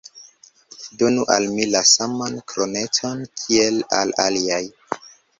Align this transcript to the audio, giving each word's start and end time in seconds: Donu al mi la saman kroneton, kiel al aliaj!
Donu 1.01 1.25
al 1.33 1.43
mi 1.57 1.67
la 1.73 1.81
saman 1.89 2.39
kroneton, 2.53 3.21
kiel 3.41 3.77
al 3.99 4.15
aliaj! 4.25 4.63